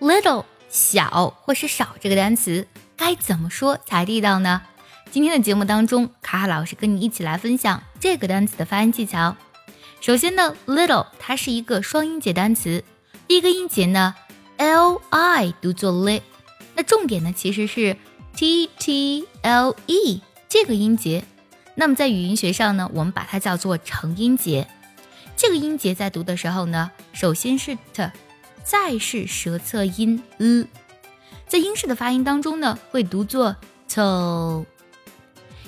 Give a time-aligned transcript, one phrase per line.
[0.00, 4.62] little 小或是少这个单词该怎么说才地道呢？
[5.10, 9.36] 今天的节目当中，卡卡老师跟你一起来分享这个单词的发音技巧。
[10.00, 12.84] 首先呢，little 它是一个双音节单词，
[13.26, 14.14] 第一个音节呢
[14.56, 16.22] ，l i 读作 li，
[16.74, 17.96] 那重点呢其实是
[18.34, 21.24] t t l e 这个音节。
[21.74, 24.68] 那么在语音学上呢，我们把它叫做成音节。
[25.36, 28.10] 这个音节在读的时候呢，首先是 t，
[28.70, 30.64] 再是舌侧音 l，
[31.48, 33.56] 在英式的发音当中呢，会读作
[33.92, 34.64] to。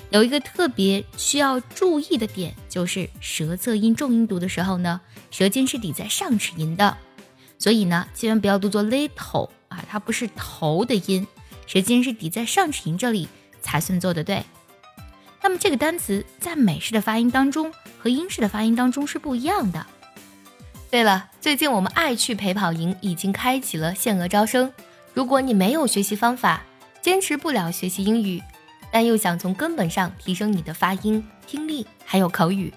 [0.09, 6.95] 有一个特别需要注意的点，就是舌侧音重音读的时候呢，舌尖是抵在上齿龈的，
[7.59, 11.27] 所以呢，千万不要读作 little 啊，它不是头的音，
[11.67, 13.27] 舌尖是抵在上齿龈这里
[13.61, 14.41] 才算做的对。
[15.41, 19.85] 那么这个单词在美式的发音当中和英式的发音当中是不一样的。
[20.93, 24.71] 对了，最近我们爱趣陪跑营已经开启了限额招生。
[25.15, 26.61] 如果你没有学习方法，
[27.01, 28.39] 坚持不了学习英语，
[28.91, 32.71] 但又想从根本上提升你的发音、听力还有口语，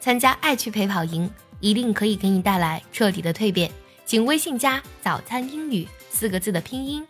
[0.00, 3.72] 参加爱趣陪跑营一定可以给你带来彻底的蜕变。
[4.04, 7.02] 请微信加“早餐英语”四个字的拼音，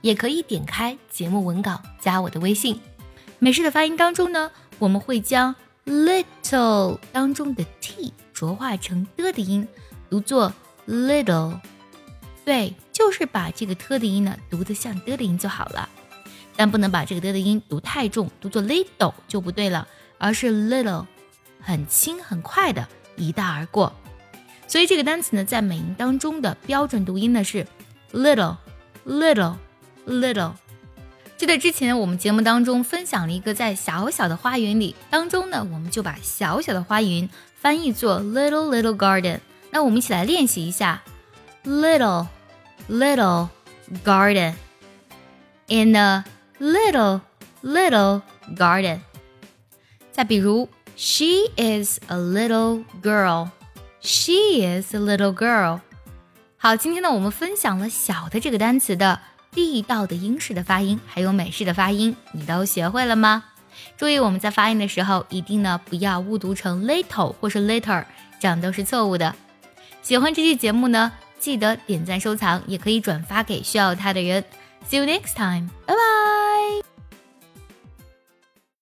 [0.00, 2.80] 也可以点开节目文稿加我的微信。
[3.38, 5.54] 美式的发音当中呢，我们会将
[5.86, 9.68] little 当中的 t 浊化成的的音，
[10.10, 10.52] 读作
[10.86, 11.58] little。
[12.44, 15.88] 对，就是把这个 t 的音呢读得像的的音就好了，
[16.56, 19.86] 但不能把这个的的音读太重，读作 little 就不对了，
[20.18, 21.06] 而是 little，
[21.60, 23.92] 很轻很快的一带而过。
[24.66, 27.66] 所以这个单词呢，在美音当中的标准读音呢是
[28.12, 30.52] little，little，little。
[31.36, 39.38] 记得之前我们节目当中分享了一个在小小的花园里当中呢，我们就把小小的花园翻译作 little little garden。
[39.70, 41.02] 那我们一起来练习一下
[41.64, 42.26] little
[42.88, 43.48] little
[44.04, 44.54] garden
[45.68, 46.24] in a
[46.58, 47.20] little
[47.62, 48.22] little
[48.56, 49.00] garden。
[50.12, 55.80] 再比如，she is a little girl，she is a little girl。
[56.56, 59.20] 好，今天呢，我们分享了小的这个单词的。
[59.52, 63.42] 地道的英式的发音，还有美式的发音，你都学会了吗？
[63.96, 68.04] 注意我们在发音的时候，一定呢不要误读成 little 或是 later，
[68.38, 69.34] 这样都是错误的。
[70.02, 74.44] 喜欢这期节目呢，记得点赞收藏，也可以转发给需要它的人。
[74.88, 76.09] See you next time，拜拜。